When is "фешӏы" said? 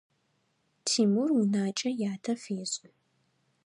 2.43-2.89